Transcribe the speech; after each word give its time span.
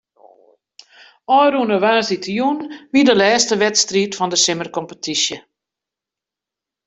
Ofrûne 1.39 1.75
woansdeitejûn 1.83 2.57
wie 2.93 3.03
de 3.07 3.15
lêste 3.21 3.53
wedstriid 3.63 4.11
fan 4.17 4.31
de 4.33 4.37
simmerkompetysje. 4.45 5.37